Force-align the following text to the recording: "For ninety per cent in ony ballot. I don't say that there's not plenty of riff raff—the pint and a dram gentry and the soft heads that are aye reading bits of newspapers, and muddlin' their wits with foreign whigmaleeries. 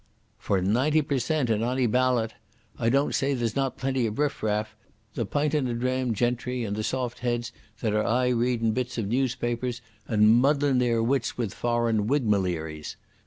"For 0.39 0.61
ninety 0.63 1.03
per 1.03 1.19
cent 1.19 1.51
in 1.51 1.61
ony 1.61 1.85
ballot. 1.85 2.33
I 2.79 2.89
don't 2.89 3.13
say 3.13 3.33
that 3.33 3.37
there's 3.39 3.55
not 3.55 3.77
plenty 3.77 4.07
of 4.07 4.17
riff 4.17 4.41
raff—the 4.41 5.27
pint 5.27 5.53
and 5.53 5.69
a 5.69 5.75
dram 5.75 6.15
gentry 6.15 6.63
and 6.63 6.75
the 6.75 6.81
soft 6.83 7.19
heads 7.19 7.51
that 7.81 7.93
are 7.93 8.03
aye 8.03 8.29
reading 8.29 8.71
bits 8.71 8.97
of 8.97 9.07
newspapers, 9.07 9.79
and 10.07 10.41
muddlin' 10.41 10.79
their 10.79 11.03
wits 11.03 11.37
with 11.37 11.53
foreign 11.53 12.07
whigmaleeries. 12.07 12.95